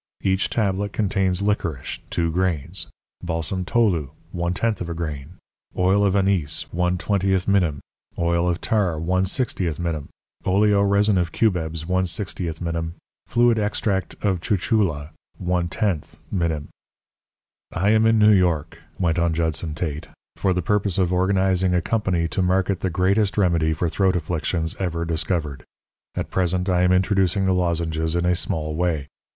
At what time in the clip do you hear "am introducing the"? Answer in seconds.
26.81-27.53